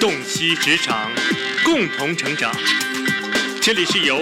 [0.00, 1.10] 洞悉职场，
[1.64, 2.54] 共同成长。
[3.60, 4.16] 这里是由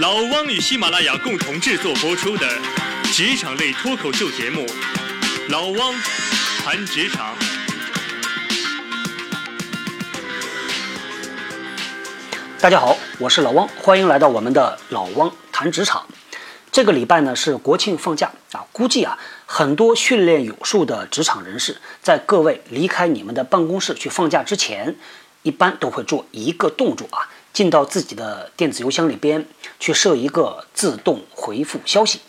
[0.00, 2.48] 老汪与喜马拉雅共同制作播出的
[3.12, 4.66] 职场类脱口秀节目
[5.48, 5.94] 《老汪
[6.64, 7.32] 谈职场》。
[12.60, 16.04] 大家好，我是老汪，欢迎来到我们的老汪谈职场。
[16.72, 19.16] 这个礼拜呢是国庆放假啊，估计啊
[19.52, 24.94] 很多训练有素的职场人士，在各位离开你们的办公室去放假之前，
[25.42, 29.44] 一般都会做一个动作啊，进到自己的电子邮箱里边
[29.80, 32.20] 去设一个自动回复消息。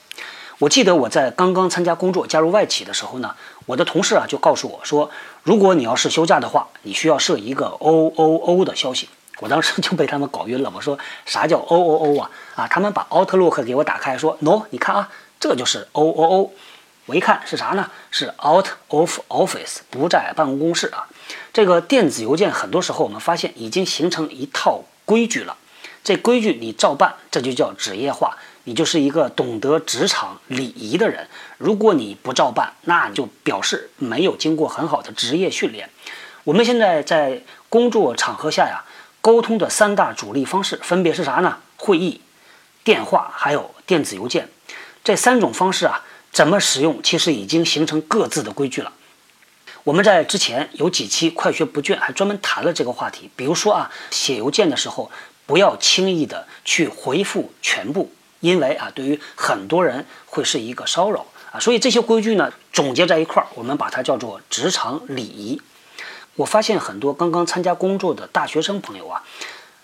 [0.57, 3.35] 我记得我在刚刚参加工作加入外企的时候呢，
[3.67, 5.11] 我的同事啊就告诉我说，
[5.43, 9.07] 如果你要是休假的话，你需要设一个 O O O 的消息。
[9.39, 10.71] 我当时就被他们搞晕了。
[10.75, 10.97] 我说
[11.27, 12.31] 啥叫 O O O 啊？
[12.55, 15.09] 啊，他们把 Outlook 给我打开，说 No，你看啊，
[15.39, 16.51] 这就是 O O O。
[17.05, 17.89] 我一看是啥呢？
[18.09, 21.07] 是 Out of Office，不在办公室啊。
[21.51, 25.57] 这个电子邮件很多时候我们发现已经形成一套规矩了。
[26.03, 31.27] 这规矩你照办，这就叫职业化，你就是一个懂得职场礼仪的人。
[31.57, 35.89] 如果你不照办，那就表示没有经过很好的职业训练。
[36.43, 38.83] 我们现在在工作场合下呀。
[39.23, 41.59] 沟通的三大主力方式分别是啥呢？
[41.77, 42.21] 会议、
[42.83, 44.49] 电话还有电子邮件。
[45.03, 48.93] 这三种方式啊，怎么使用，其实已经形成各自的规矩了。
[49.83, 53.29] 我们在之前有几期快学不倦还专门谈了这个话题。
[53.35, 55.11] 比如说啊，写邮件的时候
[55.45, 61.59] 不要轻易的去回复全部，因为啊，对于很多人会是一个骚扰啊。
[61.59, 65.59] 所以这些规矩呢，总结在一块儿，我们把它叫做职场礼仪。
[66.35, 69.23] 我发现很多刚刚参加工作的大学生朋友啊，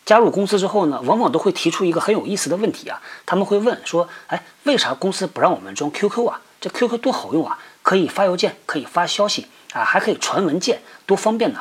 [0.07, 3.01] 加入公司之后呢，往往都会提出一个很有意思的问题啊。
[3.25, 6.39] 他们会问说：“哎，为啥公司不让我们装 QQ 啊？
[6.61, 11.59] 这 QQ 多好用啊，可以发邮件，可以发消息啊，还可以传文件，多方便呢！”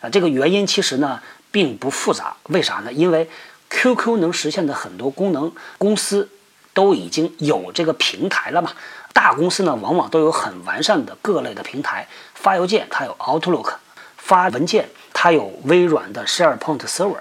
[0.00, 2.36] 啊，这个原因其实呢并不复杂。
[2.44, 2.92] 为啥呢？
[2.92, 3.28] 因为
[3.70, 6.28] QQ 能实现的很多功能，公司
[6.72, 8.70] 都已经有这个平台了嘛。
[9.12, 13.74] 大公司呢，往往都有很完善的各类的平台，发邮件它有 Outlook。
[14.16, 17.18] 发文件，它有微软的 SharePoint Server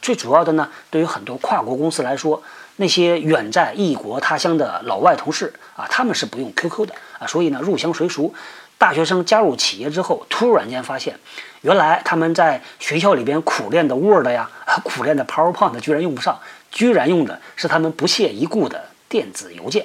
[0.00, 2.42] 最主要的呢，对于很多跨国公司来说，
[2.76, 7.26] 那些远在异国他乡的老外同事啊，他们是不用 QQ 的啊。
[7.26, 8.34] 所以呢，入乡随俗，
[8.78, 11.18] 大学生加入企业之后，突然间发现，
[11.60, 14.50] 原来他们在学校里边苦练的 Word 呀，
[14.84, 16.38] 苦练的 PowerPoint 居然用不上，
[16.70, 19.84] 居然用的是他们不屑一顾的电子邮件。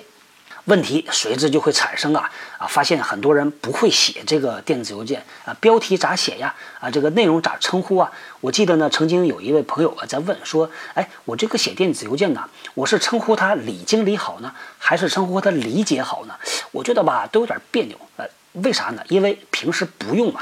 [0.66, 2.66] 问题随之就会产生啊啊！
[2.68, 6.56] 发现很多人不会写这个电子邮件啊，标题咋写呀？
[6.80, 8.12] 啊，这个内容咋称呼啊？
[8.42, 16.34] 我记得呢，曾经有一位朋友啊在问说：“哎，我这个写电子邮件呢，我是称呼他李经理好呢，还是称呼他李姐好呢？”
[16.74, 17.96] 我觉得吧，都有点别扭。
[18.18, 19.04] 呃，为啥呢？
[19.10, 20.42] 因为平时不用嘛。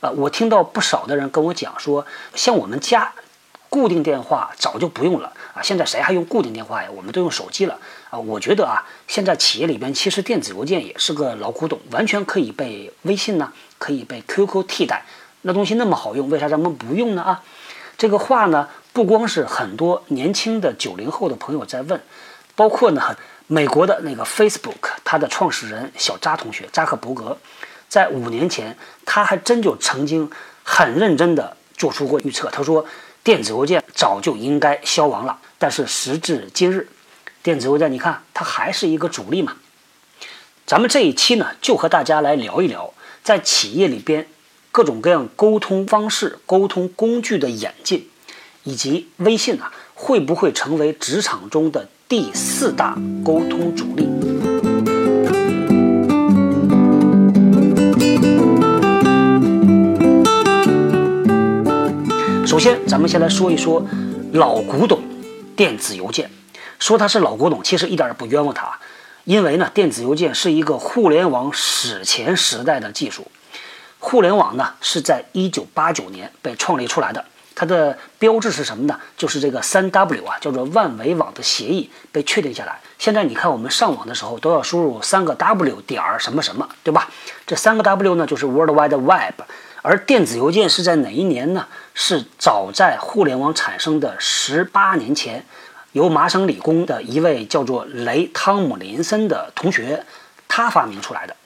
[0.00, 3.12] 呃，我听到不少的人跟我讲说，像我们家。
[3.70, 5.60] 固定电话早就不用了啊！
[5.60, 6.88] 现在谁还用固定电话呀？
[6.94, 7.76] 我们都用手机了
[8.18, 15.04] 我觉得啊，现在企业里边其实电子邮件也是个老古董，完全可以被微信呢，可以被 QQ 替代。
[15.42, 17.22] 那东西那么好用，为啥咱们不用呢？
[17.22, 17.42] 啊，
[17.96, 22.00] 这个话呢，不光是很多年轻的九零后的朋友在问，
[22.54, 23.16] 包括呢，
[23.46, 27.36] 美国的那个 Facebook，它的创始人小扎同学扎克伯格，
[27.88, 30.30] 在五年前，他还真就曾经
[30.62, 32.84] 很认真的做出过预测，他说。
[33.24, 36.86] 电子邮件早就应该消亡了，但是时至今日，
[37.44, 39.52] 电子邮件你看它还是一个主力嘛。
[40.64, 44.26] 咱们这一期呢，就和大家来聊一聊，在企业里边
[44.72, 48.08] 各种各样沟通方式、沟通工具的演进，
[48.62, 54.08] 以及微信啊会不会成为职场中的第四大沟通主力。
[62.46, 63.86] 首先，咱们先来说一说
[64.32, 65.02] 老古董
[65.54, 66.30] 电子邮件。
[66.78, 68.78] 说它是老古董，其实一点也不冤枉它，
[69.24, 73.30] 因为呢，电子邮件是一个互联网史前时代的技术。
[73.98, 79.00] 互联网呢是在一九八九年被创立出来的，它的标志是什么呢？
[79.16, 82.80] 就是这个三 W 啊，叫做万维网的协议被确定下来。
[82.98, 87.08] 现在你看我们上网的时候都要输入三个 W 点儿什么什么，对吧？
[87.46, 89.40] 这三个 W 呢就是 World Wide Web。
[89.80, 91.66] 而电子邮件是在哪一年呢？
[91.92, 95.44] 是早在互联网产生的十八年前，
[95.94, 100.04] 由麻省理工的一位叫做雷汤姆林森的同学，
[100.48, 101.36] 他发明出来的。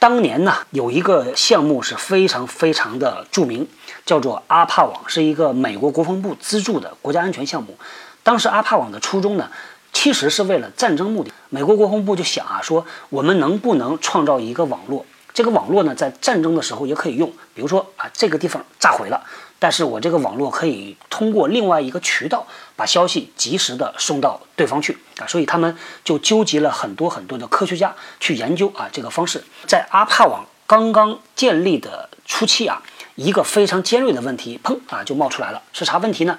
[0.00, 3.68] 当年呢，有一个项目是非常非常的著名，
[4.04, 7.78] 叫做阿帕网，是一个美国国防部资助的国家安全项目。
[8.24, 9.48] 当时阿帕网的初衷呢，
[9.92, 11.30] 其实是为了战争目的。
[11.48, 15.06] 美国国防部就想啊，说我们能不能创造一个网络？
[15.32, 17.32] 这个网络呢，在战争的时候也可以用。
[17.54, 19.24] 比如说啊，这个地方炸毁了，
[19.62, 22.44] 但是我这个网络可以通过另外一个渠道
[22.74, 29.44] 把消息及时的送到对方去啊，所以他们就纠集了很多很多的科学家去研究啊这个方式。
[29.68, 32.82] 在阿帕网刚刚建立的初期啊，
[33.14, 36.36] 一个非常尖锐的问题，砰啊就冒出来了，是啥问题呢？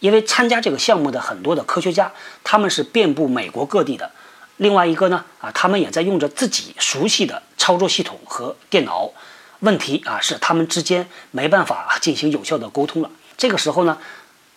[0.00, 2.10] 因为参加这个项目的很多的科学家，
[2.42, 4.10] 他们是遍布美国各地的。
[4.56, 9.12] 另外一个呢，啊，他们也在用着自己熟悉的操作系统和电脑。
[9.66, 13.10] 问题啊，是他们之间没办法进行有效的沟通了。
[13.36, 13.98] 这个时候呢，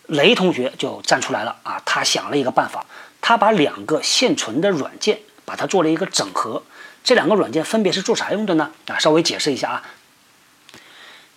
[0.06, 2.86] 雷同学就站出来了啊，他想了一个办法，
[3.20, 6.62] 他把两个现存的软件把它做了一个整合。
[7.02, 8.70] 这两个软件分别是做啥用的呢？
[8.86, 9.82] 啊，稍微解释一下啊。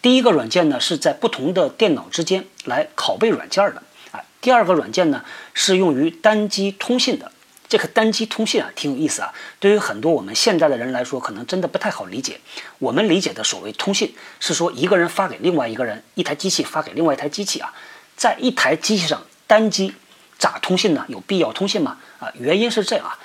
[0.04, 3.82] 第一个软件呢，是在不同的电脑之间来拷贝软件的
[4.12, 4.22] 啊。
[4.40, 5.26] 第二个软件呢，
[5.56, 7.32] 是用于单机通信的。
[7.74, 9.34] 这个单机通信啊，挺有意思啊。
[9.60, 12.40] 对于很多我们现在的人来说，可能真的不太好理解。
[12.78, 17.74] 我们理解的所谓通信，是说一个人发给另外一个人，一台机器发给另外一台机器啊，
[18.16, 19.96] 在一台机器上单机
[20.38, 21.04] 咋通信呢？
[21.08, 21.98] 有必要通信吗？
[22.20, 23.18] 啊，原因是这样啊。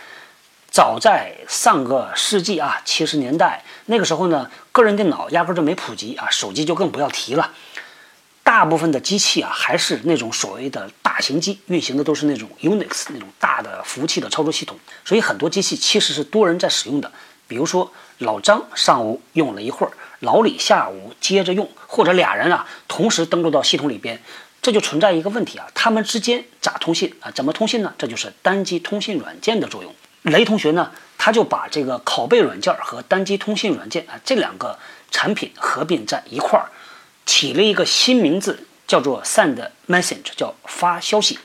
[0.70, 7.52] 早在上个世纪啊，七十年代那个时候呢，个人电脑压根就没普及啊，手机就更不要提了。
[8.48, 14.74] 大部分的机器啊，还是那种所谓的大型机，运行的都是那种 Unix 那种大的服务器的操作系统，
[15.04, 17.12] 所以很多机器其实是多人在使用的。
[17.46, 24.18] 比如说老张上午用了一会儿，老李下午接着用，或者俩人啊同时登录到系统里边，
[24.62, 27.30] 这就存在一个问题啊，他们之间咋通信啊？
[27.30, 27.92] 怎么通信呢？
[27.98, 29.94] 这就是单机通信软件的作用。
[30.22, 34.78] 雷同学呢，他就把这个拷贝软件和单机通信软件啊这两个
[35.10, 36.70] 产品合并在一块儿。
[37.28, 41.38] 起了一个新名字，叫做 “send message”，叫发消息。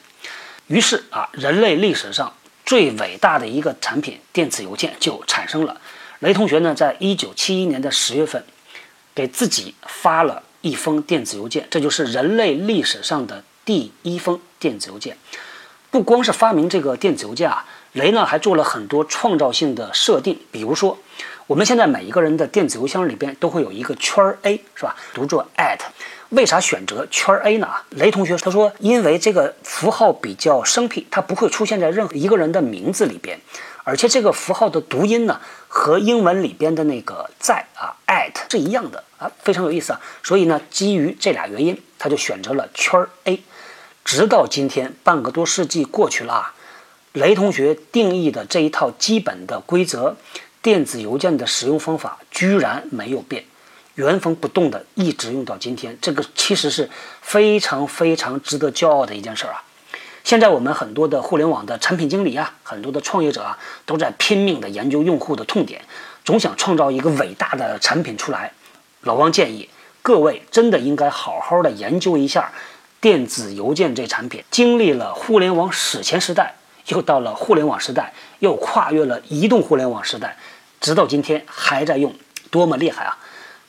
[0.68, 2.34] 于是啊，人类历史上
[2.66, 5.82] 最伟大的一个产品——电子邮件就产生了。
[6.20, 8.46] 雷同学呢，在一九七一年的十月份，
[9.14, 15.18] 给自己发了一封电子邮件，这就是人类历史上的第一封电子邮件。
[15.92, 20.98] 不光是发明这个电子邮件啊，雷呢还做了很多创造性的设定，比如说。
[21.48, 24.96] 我们现在每一个人的电子邮箱里边都会有一个圈儿 A，是吧？
[25.14, 25.78] 读作 at，
[26.30, 27.68] 为啥选择圈儿 A 呢？
[27.90, 33.38] 雷同学他说，因为这个符号比较生僻，它不会出现在任何一个人的名字里边，
[33.84, 40.00] 而且这个符号的读音呢，和英文里边的那个在啊 at 是一样的啊，非常有意思啊。
[40.24, 43.44] 所以呢，基于这俩原因，他就选择了圈儿 A。
[44.06, 46.54] 直到今天，半个多世纪过去了啊，
[47.12, 50.16] 雷同学定义的这一套基本的规则。
[50.64, 53.44] 电子邮件的使用方法居然没有变，
[53.96, 56.90] 原封不动的一直用到今天，这个其实是
[57.22, 59.62] 非常非常值得骄傲的一件事儿啊！
[60.24, 65.82] 现在我们很多的互联网的产品经理啊，很多的创业者啊，都在拼命的研究用户的痛点，
[66.24, 68.54] 总想创造一个伟大的产品出来。
[69.02, 69.68] 老汪建议
[70.02, 72.54] 各位真的应该好好的研究一下
[73.02, 76.56] 电子邮件这产品，经历了互联网史前时代。
[76.88, 80.38] 又到了互联网时代，又跨越了移动互联网时代，
[80.82, 82.14] 直到今天还在用，
[82.52, 83.18] 多么厉害啊！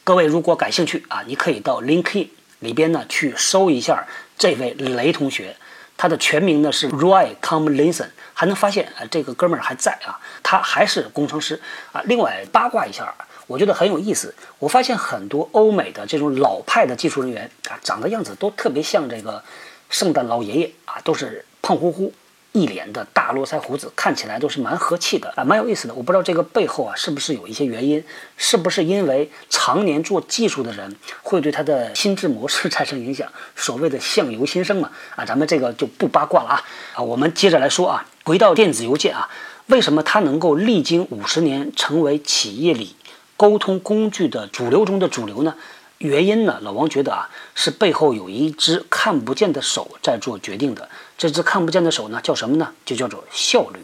[0.02, 2.28] 各位如果感兴趣啊，你可以到 LinkedIn
[2.58, 4.06] 里边呢去搜一下
[4.36, 5.56] 这位雷同学，
[5.96, 11.60] 他的全名呢是 Roy Tomlinson，还能发现啊这个哥们儿还在啊，他还是工程师
[11.92, 12.02] 啊。
[12.04, 13.14] 另外八卦一下，
[13.46, 19.42] 我觉得很有意思，我发现很多欧美的这种老派的技术人员啊，长得样子都特别像这个
[19.88, 22.12] 圣诞老爷爷啊，都是胖乎乎。
[22.54, 25.94] 一脸的大络腮胡子，看起来都是蛮和气的啊，蛮有意思的。
[25.94, 28.02] 我不知道这个背后啊，是不是有一些原因？
[28.36, 30.94] 是不是因为常年做技术的人
[31.24, 33.28] 会对他的心智模式 产生影响？
[33.56, 36.62] 所谓的相由心生嘛啊，咱们这个就不八卦了啊
[36.94, 39.28] 啊，我们接着来说啊，回到电子邮件啊，
[39.66, 42.94] 为什么它能够历经五十年成为企业里
[43.36, 45.56] 沟通工具的主流中的主流呢？
[45.98, 46.58] 原因呢？
[46.62, 50.88] 老王觉得啊，是背后有一只看不见的手在做决定的。
[51.16, 52.72] 这只看不见的手呢，叫什么呢？
[52.84, 53.80] 就叫做效率。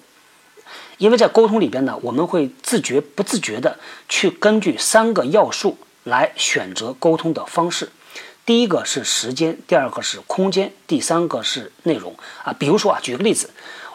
[0.98, 7.90] 因为在沟通里边呢，我们会自觉不自觉的去根据三个要素来选择沟通的方式。
[8.44, 12.14] 第一个是时间，第二个是空间，第三个是内容
[12.44, 12.52] 啊。
[12.52, 13.50] 比如说啊，举个例子，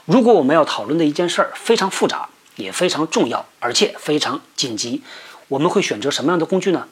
[0.05, 5.03] 如果我们要讨论的一件事儿非常复杂，也非常重要，而且非常紧急，
[5.49, 6.87] 我们会选择什么样的工具呢？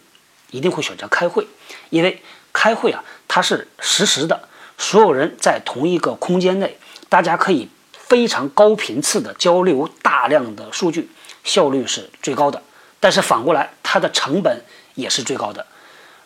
[0.54, 1.46] 一定会选择开会，
[1.90, 2.22] 因为
[2.54, 6.78] 开会啊，它是实时的，所有人在同一个空间内，
[7.10, 11.10] 大家可以非常高频次的交流大量的数据，
[11.44, 12.62] 效率是最高的。
[13.00, 14.62] 但是反过来，它的成本
[14.94, 15.66] 也是最高的。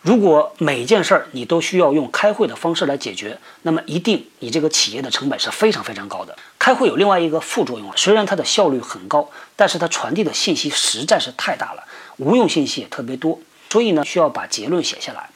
[0.02, 6.36] 如果每件事儿你都需要用开会的方式来解决，那么一定你这个企业的成本是非常非常高的。
[6.58, 11.82] 开会有另外一个副作用，虽然它的效率很高，但是它传递的信息实在是太大了，
[12.18, 13.40] 无用信息也特别多。
[13.70, 15.28] 所以呢，需要把结论写下来。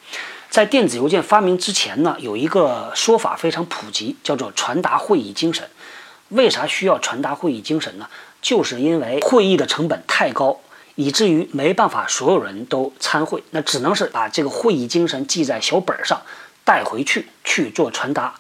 [0.50, 5.68] 在电子邮件发明之前呢，有一个说法非常普及，叫做传达会议精神。
[6.28, 8.08] 为啥需要传达会议精神呢？
[8.40, 10.60] 就是因为会议的成本太高，
[10.94, 16.20] 以至于没办法所有人都参会，那只能是把这个会议精神记在小本上，
[16.64, 18.34] 带回去去做传达，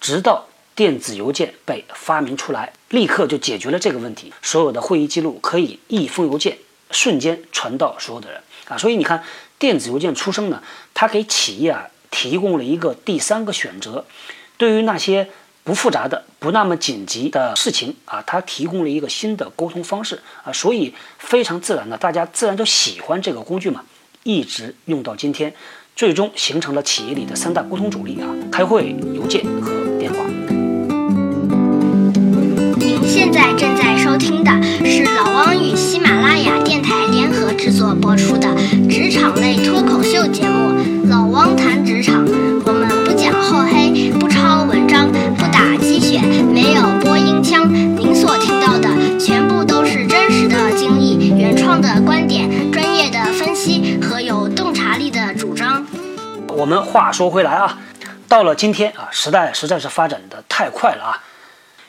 [0.00, 4.32] 直到电子邮件被发明出来，立刻就解决了这个问题。
[4.40, 6.58] 所有的会议记录可以一封邮件
[6.90, 9.22] 瞬间传到所有的人啊，所以你看。
[9.60, 10.62] 电子邮件出生呢，
[10.94, 14.04] 它给企业啊提供了一个第三个选择，
[14.56, 15.28] 对于那些
[15.64, 23.82] 不复杂的、不那么紧急的事情啊，它提供了一个新的沟通方式啊，所以非常自然的，大家自然都喜欢这个工具嘛，
[24.22, 25.52] 一直用到今天，
[25.96, 30.24] 最终形成了企业里的三大沟通主力啊：开会、邮件和电话。
[32.78, 34.50] 您现在正在收听的
[34.86, 38.48] 是老汪与喜马拉雅电台联合制作播出的
[38.88, 40.70] 职场类脱口秀节目
[41.10, 42.26] 《老汪谈职场》。
[42.64, 47.70] 我们不讲厚黑，不抄文章，不打鸡血，没有播音腔。
[47.70, 48.88] 您所听到的
[49.18, 55.86] 全部都是真实的经历、原创的观点、专业的分析和有洞察力的主张。
[56.56, 57.76] 我们话说回来啊，
[58.26, 61.22] 到了今天啊，时代实在是发展的太快了啊。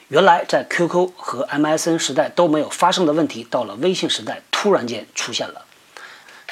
[0.09, 5.63] 原来在 QQ 和 MSN 时代都没有发生的问题，到了微信时代突然间出现了。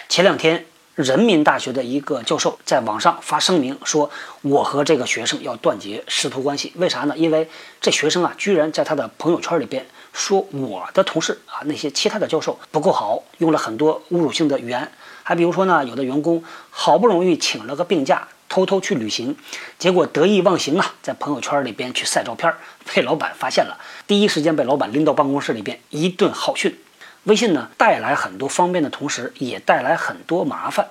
[0.07, 4.11] 前两天，人民大学的一个教授在网上发声明说
[4.43, 7.17] ：“我和这个学生要断绝师徒关系。”为啥呢？
[7.17, 7.49] 因为
[7.81, 9.83] 这学生啊，居然在他的朋友圈里边
[10.13, 14.91] 说我的同事啊，那些其他的教授不够好，用了很多侮辱性的语言。
[15.23, 18.27] 还比如说呢，有的员工好不容易请了个病假。
[18.49, 19.35] 偷偷去旅行，
[19.77, 22.53] 结果得意忘形啊，在朋友圈里边去晒照片，
[22.93, 23.77] 被老板发现了，
[24.07, 26.77] 第一时间被老板拎到办公室里边一顿好训。
[27.23, 30.87] 微信呢，带来很多方便的同时，也带来很多麻烦。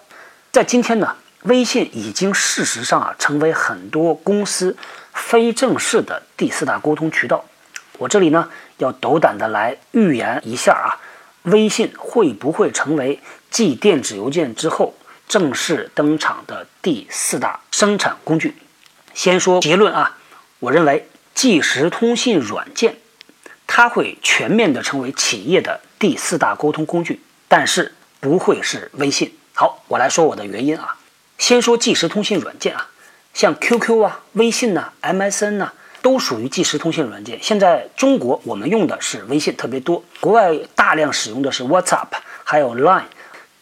[0.52, 4.76] 在今天呢，微信已经事实上啊，成为很多公司
[5.14, 7.44] 非正式的第四大沟通渠道。
[7.98, 11.00] 我这里呢，要斗胆的来预言一下啊，
[11.44, 13.18] 微信会不会成为
[13.50, 14.92] 继电子邮件之后？
[15.28, 18.54] 正式登场的第四大生产工具，
[19.12, 20.18] 先说结论啊，
[20.61, 22.97] 我认为即时通信软件，
[23.66, 29.37] 它会全面的成为企业的第四大沟通工具，但是不会是微信。
[29.52, 30.97] 好，我来说我的原因啊，
[31.38, 32.90] 先说即时通信软件啊，
[33.35, 37.38] 像 QQ 啊、微信呐、MSN 呐，都属于即时通信软件。
[37.42, 42.06] 现在中国我们用的是微信特别多，国外大量使用的是 WhatsApp，
[42.45, 43.04] 还有 Line。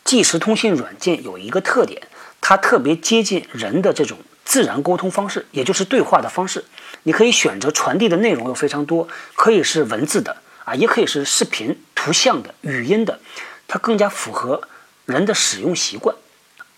[0.05, 2.07] 即时通信软件有一个特点，
[2.41, 6.65] 它特别接近人的这种自然沟通方式，也就是对话的方式。
[7.05, 13.19] 你可以选择传递的内容又非常多，可以是文字的啊，也可以是视频、图像的、语音的，
[13.67, 14.69] 它更加符合
[15.07, 16.15] 人的使用习惯。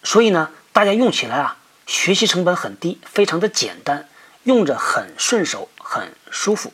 [0.02, 1.56] 所以呢，大家用起来啊，
[1.86, 4.08] 学习成本很低，非常的简单，
[4.44, 6.72] 用着很顺手、很舒服。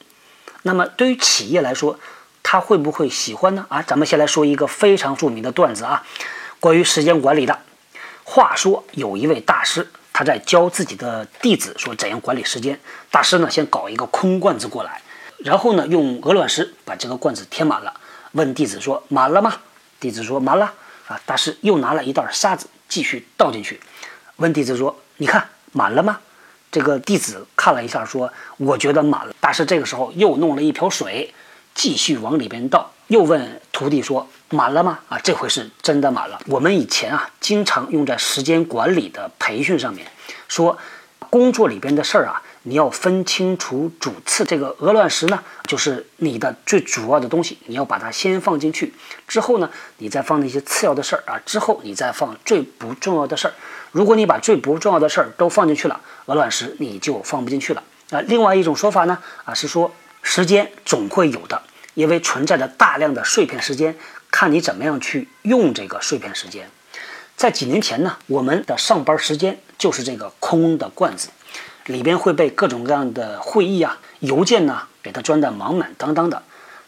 [0.63, 1.99] 那么对于企业来说，
[2.43, 3.67] 他会不会喜欢呢？
[3.71, 6.05] 啊，咱们先来说一个非常著名的段子啊。
[6.63, 7.59] 关于时间管理的，
[8.23, 12.79] 话说有一位大师，他在教自己的弟子说怎样管理时间。
[13.11, 15.03] 大师呢，先搞一个空罐子过来，
[15.39, 17.93] 然后呢，用鹅卵石把这个罐子填满了，
[18.31, 19.57] 问弟子说满了吗？
[19.99, 20.73] 弟子说满了。
[21.09, 23.81] 啊，大师又拿了一袋沙子继续倒进去，
[24.37, 26.21] 问弟子说你看满了吗？
[26.71, 29.35] 这个弟子看了一下说我觉得满了。
[29.41, 31.35] 大师这个时候又弄了一瓢水，
[31.75, 34.27] 继续往里边倒，又问徒弟说。
[34.55, 34.99] 满了吗？
[35.09, 36.39] 啊，这回是真的满了。
[36.45, 40.07] 我们以前啊，经常用在时间管理的培训上面，
[40.47, 40.77] 说
[41.31, 44.45] 工作里边的事儿啊，你要分清楚主次。
[44.45, 48.93] 这个鹅卵石呢，就是你的最主要的东西，你要把它先放进去，
[49.27, 53.55] 之后呢，你再放那些次要的事儿啊，之后你再放最不重要的事儿。
[53.91, 57.83] 如果你把最不重要的事儿都放进去了，鹅卵石你就放不进去了。
[58.11, 59.17] 啊，另外一种说法呢，
[59.47, 59.91] 啊是说
[60.21, 61.63] 时间总会有的，
[61.95, 63.97] 因为存在着大量的碎片时间。
[64.35, 66.71] 看你怎么样去用这个碎片时间。
[67.37, 71.29] 在几年前呢，我们的上班时间就是这个空的罐子，
[71.85, 76.43] 里边会被各种各样的会议啊、邮件呢给它装得满满当当的。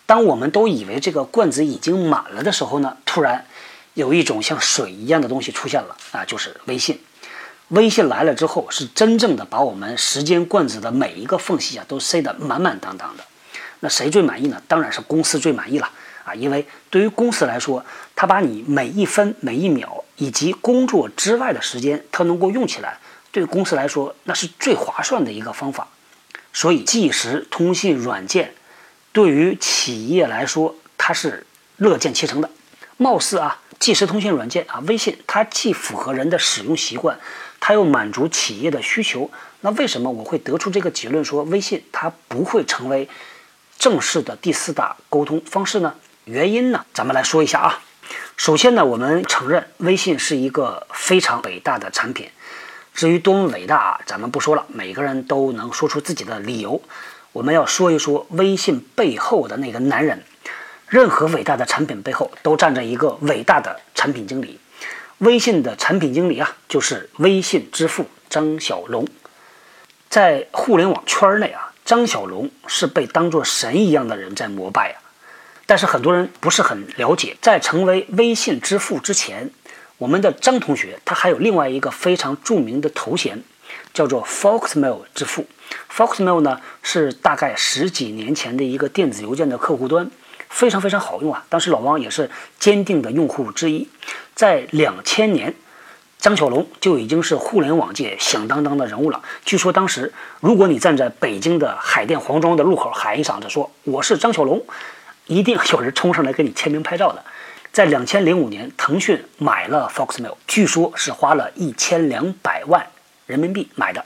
[0.07, 3.45] 当我们都以为这个罐子已经满了的时候呢，突然
[3.93, 6.99] 有一种像水一样的东西出现了啊，就是微信。
[7.69, 13.25] 微信来了之后，是真正的把我们时间罐子的每一个缝隙啊都塞得满满当当的。
[13.85, 14.63] 那谁最满意呢？
[14.67, 15.91] 当然是公司最满意了。
[16.25, 17.85] 啊，因为对于公司来说，
[18.17, 22.97] 它把你每一分每一秒以及工作之外的时间，它能够用起来，
[23.31, 25.89] 对公司来说那是最划算的一个方法。
[26.55, 28.55] 所以，即时通信软件
[29.13, 32.49] 对于企业来说，它是乐见其成的。
[32.97, 37.19] 貌似啊，即时通信软件啊，微信它既符合人的使用习惯，
[37.61, 39.31] 它又满足企业的需求。
[39.61, 43.07] 那为什么我会得出这个结论，说微信它不会成为
[43.79, 45.95] 正式的第四大沟通方式呢？
[46.25, 47.81] 原因呢，咱们来说一下啊。
[48.37, 52.31] 首先呢，我们承认微信是一个非常伟大的产品。
[52.95, 56.81] 至于多么伟大啊，咱们不说了，每个人都能说出自己的理由。
[57.33, 60.25] 我们要说一说微信背后的那个男人。
[60.89, 64.61] 任何伟大的产品背后都站着一个伟大的产品经理。
[65.19, 69.07] 微信的产品经理啊，就是微信之父张小龙。
[70.09, 75.03] 在互联网圈内啊，张小龙是被当作神一样的人在膜拜啊。
[75.67, 79.51] 但是很多人不是很了解，在成为微信之父之前，
[79.97, 83.43] 我们的张同学他还有另外一个非常著名的头衔，
[83.95, 85.47] 叫做 Foxmail 之父。
[85.91, 90.11] Foxmail 呢是大概十几年前的一个电子邮件的客户端，
[90.51, 91.45] 非常非常好用啊。
[91.49, 93.89] 当时老王也是坚定的用户之一。
[94.35, 95.55] 在两千年，
[96.25, 99.21] 张小龙就已经是互联网界响当当的人物了。
[99.45, 104.65] 据说当时，如果你站在北京的海淀黄庄的路口喊一嗓子说“我是张小龙”。
[105.29, 107.23] 一定有人冲上来给你签名拍照的。
[107.73, 112.87] 在两千零五年，腾讯买了 Foxmail，据说是花了一千两百万
[113.27, 114.03] 人民币买的。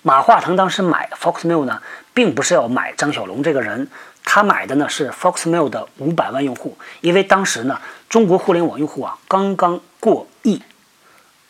[0.00, 1.82] 马化腾当时买 Foxmail 呢，
[2.14, 3.86] 并不是要买张小龙这个人，
[4.24, 7.78] 他买的呢是 Foxmail 的五百万用户，因为当时呢，
[8.08, 10.26] 中国互联网用户啊刚刚过，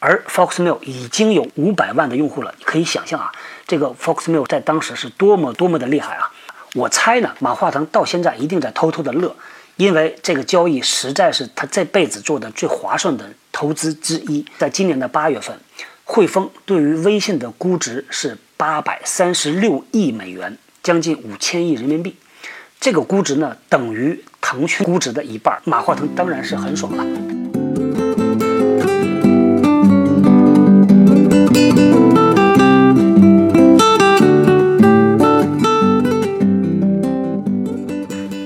[0.02, 2.52] 而 Foxmail 已经有五百万的用户了。
[2.58, 3.30] 你可以想象啊，
[3.68, 6.28] 这个 Foxmail 在当时是多么多么的厉害啊！
[6.74, 9.36] 我猜呢，马化腾到现在一定在偷偷的乐，
[9.76, 14.44] 因为这个交易实在是他这辈子做的最划算的投资之一。
[14.58, 15.56] 在今年的八月份，
[16.02, 22.16] 汇丰对于微信的估值是八百三十六亿美元，将近五千亿人民币。
[22.80, 25.60] 这个估值呢，等于腾讯估值的一半。
[25.62, 27.41] 马化腾当然是很爽了。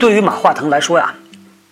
[0.07, 1.17] 对于马化腾来说呀，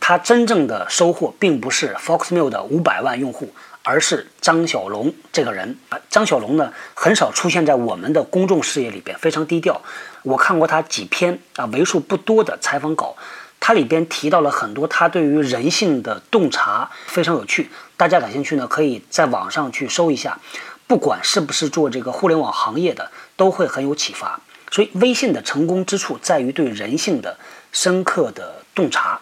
[0.01, 6.01] 他真正的收获并不是 Foxmail 的五百万用户，而是张小龙这个人啊。
[6.11, 9.81] 张小龙呢，很少出现在我们的公众视野里边，非常低调。
[10.25, 13.15] 我看过他几篇啊，为数不多的采访稿，
[13.61, 17.71] 他里边提到了很多他对于人性的洞察，非常有趣。
[17.97, 20.41] 大家感兴趣呢，可以在网上去搜一下。
[20.89, 24.41] 不管是不是做这个互联网行业的，都会很有启发。
[24.73, 27.39] 所以，微信的成功之处在于对人性的。
[27.75, 29.21] 深刻的洞察，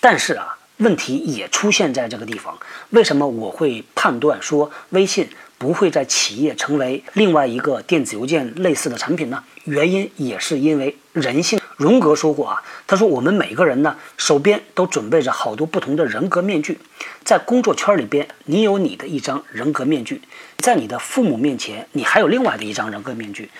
[0.00, 2.58] 但是啊，问题也出现在这个地方。
[2.90, 9.44] 为什么我会判断说微信不会在企业成为另外一个电子邮件类似的产品呢？
[9.64, 11.60] 原因也是因为人性。
[11.76, 16.78] 荣格说过啊，他说我们每个人呢，手边都准备着好多不同的人格面具。
[17.24, 20.16] 在工作圈里边，你有你的一张人格面具；
[20.56, 23.50] 在你的父母面前，你还有另外的一张人格面具；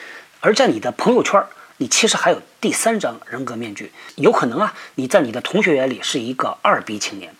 [0.40, 1.44] 而在你的朋友圈。
[1.78, 7.34] 你其实还有第三张人格面具，有可能啊，你在你的同学眼里是一个二逼青年，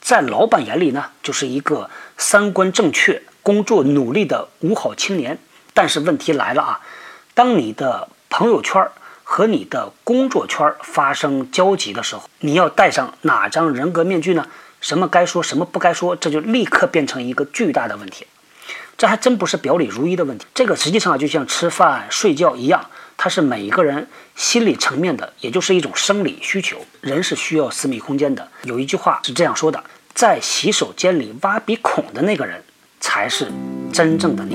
[0.00, 5.38] 在老板眼里呢，就是一个三观正确、工作努力的五好青年。
[5.72, 6.80] 但是问题来了啊，
[7.34, 8.88] 当你的朋友圈
[9.22, 14.48] 和你的工作圈发生交集的时候，你要戴上哪张人格面具呢？
[14.80, 18.26] 什么该说，什么不该说，这就立刻变成一个巨大的问题。
[18.98, 22.88] 这还真不是表里如一的问题，这个实际上，就像吃饭、睡觉一样。
[23.26, 26.76] 它是每一个人心理层面的，也就是一种生理需求。
[27.00, 28.48] 人是需要私密空间的。
[28.62, 29.82] 有一句话是这样说的：
[30.14, 32.62] 在洗手间里挖鼻孔的那个人，
[33.00, 33.48] 才是
[33.92, 34.54] 真正的你。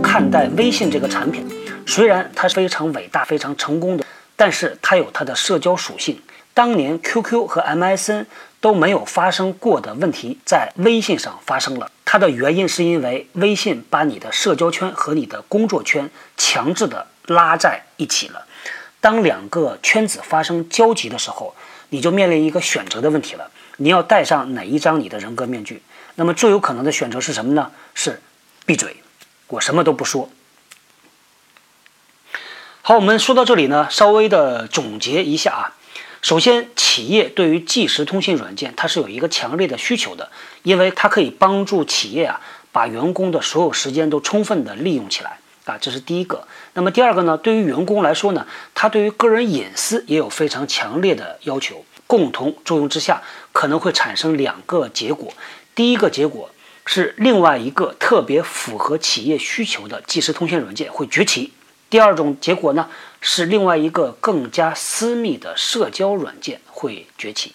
[0.00, 1.44] 看待微信这个产品，
[1.84, 6.20] 虽然它是非常伟大、非常成功的，但是它有它的社交属性。
[6.58, 8.26] 当年 QQ 和 MSN
[8.60, 11.88] 都没有发生过的问题，在微信上发生了。
[12.04, 18.44] 它的原因是因为微信把你的社交圈和你的工作圈强制的拉在一起了。
[19.00, 21.54] 当两个圈子发生交集的时候，
[21.90, 25.80] 你就面临一个选择的问题了：你要戴上哪一张你的人格面具？
[26.16, 27.70] 那么最有可能的选择是什么呢？
[27.94, 28.20] 是
[28.66, 28.96] 闭嘴，
[29.46, 30.28] 我什么都不说。
[32.82, 35.77] 好，我们说到这里呢，稍微的总结一下啊。
[36.20, 40.30] 首先，企业对于即时通信软件，它是有一个强烈的需求的，
[40.62, 42.40] 因为它可以帮助企业啊
[42.72, 46.46] 把员工的所有时间都充分的利用起来啊，这是第一个。
[46.74, 51.84] 那么第二个呢，对于员工来说呢，他对于个人隐私也有非常强烈的要求。
[52.08, 55.32] 共同作用之下，可能会产生两个结果。
[55.74, 56.50] 第一个结果
[56.86, 61.52] 是另外一个特别符合企业需求的即时通信软件会崛起。
[61.90, 62.88] 第二种结果呢，
[63.20, 67.54] 是另外一个更加私密的社交软件会崛起。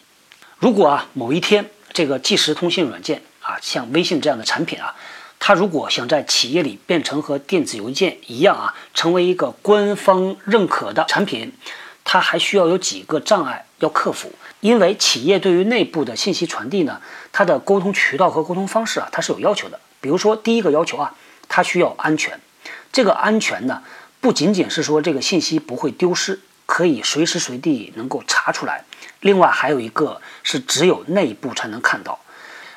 [0.58, 4.96] 如果啊某一天这个即时通信软件啊，像微信这样的产品啊，
[5.40, 11.54] 它如果想在企业里变成和电子邮件一样啊，成为一个官方认可的产品，
[12.04, 14.32] 它还需要有几个障碍要克服。
[14.62, 19.80] 因为企业对于内部的信息传递呢，它的沟通渠道和沟通方式啊，它是有要求的。
[20.00, 21.14] 比如说，第一个要求啊，
[21.50, 22.40] 它需要安全。
[22.94, 23.84] 这个安全呢，
[24.24, 28.86] 不仅仅是说这个信息不会丢失，可以随时随地能够查出来。
[29.20, 32.18] 另外还有一个是只有内部才能看到，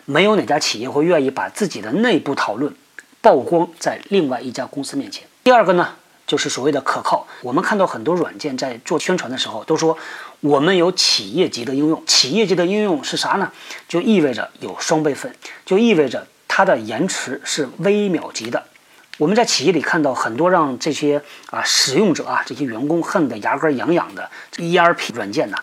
[0.06, 2.74] 没有哪家企业会愿意把自己的内部讨论
[3.20, 5.22] 曝光在另外一家公司面前。
[5.44, 5.94] 第二个呢？
[6.26, 7.24] 就是所谓的可靠。
[7.42, 9.96] 我们看到很多软件在做宣传的时候都说，
[10.40, 12.02] 我们有企业级的应用。
[12.04, 13.52] 企业级的应用是啥呢？
[13.88, 15.32] 就意味着有双备份，
[15.64, 18.66] 就意味着它的延迟是微秒级的。
[19.18, 25.56] 我们在企业里看到很多让这些啊使用者啊这些员工恨得牙根痒痒的 ERP 软件呢，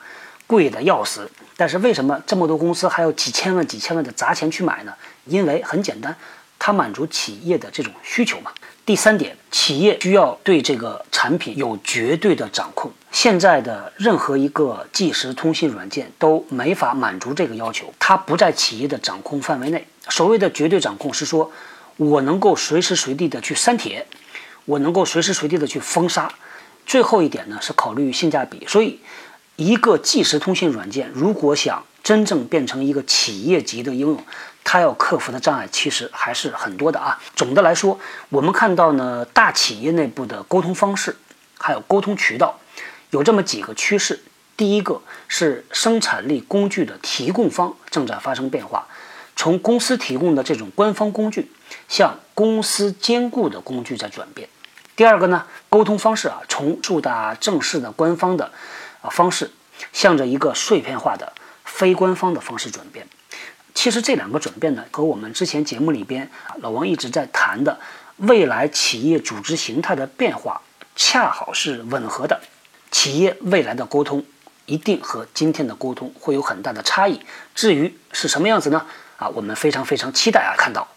[0.48, 1.30] 贵的要死。
[1.56, 4.94] 但是为什么这么多公司还有几千万、几千万的砸钱去买呢？
[5.26, 6.16] 因为很简单，
[6.58, 8.52] 它满足企业的这种需求嘛。
[8.86, 12.92] 第三点，企业需要对这个产品有绝对的掌控。
[13.12, 19.88] 现在的任何一个即时通信软件都没法满足这个要求，它不在企业的掌控范围内。
[20.10, 21.50] 所谓的绝对掌控是说，
[21.98, 24.06] 我能够随时随地的去删帖，
[24.66, 26.32] 我能够随时随地的去封杀。
[26.86, 28.66] 最后一点呢是考虑性价比。
[28.68, 29.00] 所以，
[29.56, 34.26] 一个即时通信软件如果想真正变成一个企业级的应用，
[34.64, 37.22] 它要克服的障碍其实还是很多的啊。
[37.36, 37.98] 总的来说，
[38.30, 41.16] 我们看到呢，大企业内部的沟通方式，
[41.58, 42.60] 还有沟通渠道，
[43.12, 44.22] 有这么几个趋势。
[44.58, 48.88] 第一个是生产力工具的提供方正在发生变化，
[49.44, 51.52] 从公司提供的这种官方工具，
[51.90, 54.48] 向公司兼顾的工具在转变。
[54.96, 58.54] 第二个呢，沟通方式啊，从重大正式的官方的
[59.02, 59.52] 啊方式，
[59.92, 61.34] 向着一个碎片化的
[61.66, 63.06] 非官方的方式转变。
[63.74, 67.78] 其实这两个转变呢，和我们之前节目里边老王一直在谈的
[68.16, 70.62] 未来企业组织形态的变化，
[70.96, 72.40] 恰好是吻合的。
[72.92, 74.24] 企业未来的沟通
[74.68, 77.20] 一定和今天的沟通会有很大的差异。
[77.54, 78.86] 至于是什么样子呢？
[79.24, 80.88] 啊，我们非常非常期待啊，看到。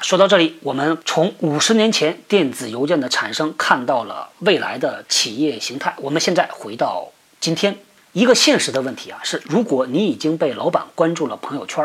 [0.00, 5.94] 说到这里，我们从五十年前电子邮件的产生看到了未来的企业形态。
[5.98, 7.78] 我们现在回到今天。
[8.12, 11.84] 一个现实的问题啊，是如果你已经被老板关注了朋友圈，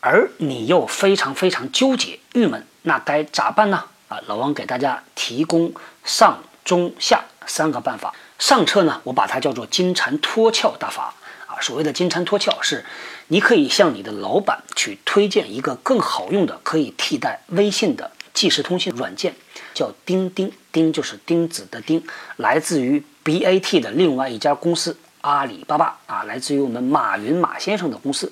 [0.00, 3.84] 而你又非常非常纠结、郁闷，那该咋办呢？
[4.08, 8.12] 啊，老王给大家提供上中下三个办法。
[8.40, 11.14] 上策呢，我把它叫做金蝉脱壳大法。
[11.60, 12.84] 所谓的金蝉脱壳，是
[13.28, 19.34] 你可以向你的老板去推荐一个更好用的、可以替代微信的即时通信软件，
[19.74, 20.52] 叫钉钉。
[20.70, 22.04] 钉就是钉子的钉，
[22.36, 24.96] 来自于 BAT 的另外一家公司。
[25.22, 28.30] 阿里巴巴啊，来自于我们马云马先生的公司。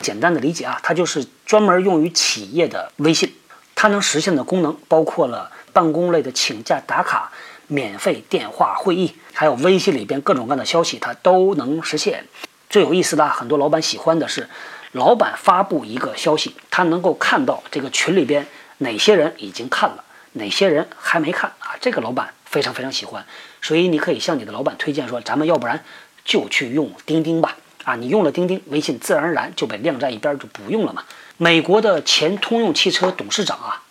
[0.00, 3.34] 简单的理解啊，它就是专门用于企业的微信。
[3.74, 7.32] 它能实现的功能包括了办公类的请假打卡、
[7.72, 12.26] 免费电话会议，还有微信里边各种各样的消息，它都能实现。
[12.68, 14.48] 最有意思的，很多老板喜欢的是，
[14.92, 18.46] 老板发布一个消息，他能够看到这个群里边
[18.78, 23.24] 哪些人已经看了，哪些人还没看啊，这个老板非常非常喜欢。
[23.62, 25.82] 所以你可以向你的老板推荐说，咱们要不然。
[26.24, 31.02] 就去用钉钉吧，啊，你用了钉钉，微信自然而然就被晾在一边，就不用了嘛。
[31.36, 33.81] 美国的前通用汽车董事长啊，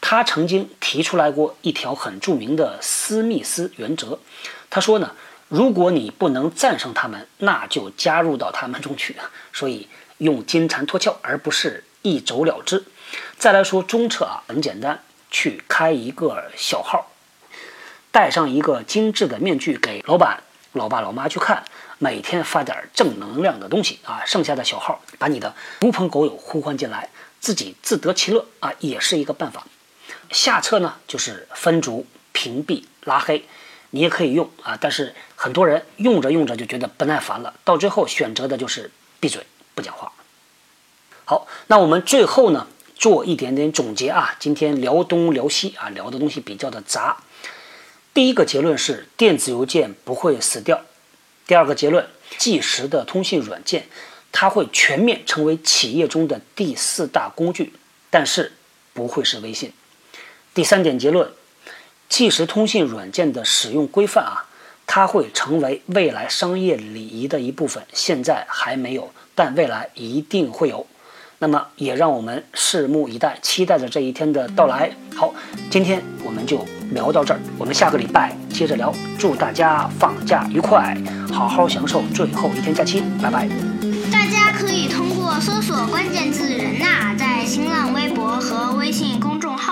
[0.00, 4.18] 他曾经提出来过一条很著名的斯密斯原则。
[4.70, 5.14] 他说呢，
[5.48, 9.16] 如果你不能战胜他们，那就加入到他们中去。
[9.52, 12.84] 所以用金蝉脱壳，而不是一走了之。
[13.36, 17.10] 再来说中策啊，很简单，去开一个小号，
[18.10, 20.42] 戴上一个精致的面具给老板。
[20.72, 21.64] 老爸老妈去看，
[21.98, 27.08] 每天发点正能量的东西啊，剩下的小号把你的狐朋狗友呼唤进来，
[27.40, 29.66] 自己自得其乐啊，也是一个办法。
[30.30, 33.44] 下策呢就是分组、屏蔽、拉黑，
[33.90, 40.12] 你也可以用啊，但是很多人用着用着就觉得不耐烦了，到最后选择的就是闭嘴不讲话。
[41.24, 47.22] 好，那我们最后呢做一点点总结啊，今天聊东聊西啊，聊的东西比较的杂。
[48.14, 50.82] 第一个结论是电子邮件不会死掉。
[51.46, 53.88] 第二个结论，即时的通信软件，
[54.32, 57.72] 它会全面成为企业中的第四大工具，
[58.10, 58.52] 但是
[58.92, 59.72] 不会是微信。
[60.58, 61.28] 第三点结论，
[62.08, 64.46] 即时通信软件的使用规范啊，
[64.88, 70.84] 它会成为未来商业礼仪的一部分，现在还没有，但未来一定会有。
[71.38, 74.90] 那么也让我们拭目以待，期待着这一天的到来。
[75.14, 75.32] 好，
[75.70, 78.92] 今天我们就聊到这儿，我们下个礼拜接着聊。
[79.16, 81.00] 祝大家放假愉快，
[81.32, 83.48] 好好享受最后一天假期，拜拜。
[84.10, 89.47] 大家可以通过搜索关键字“人呐”在新浪微博和微信公众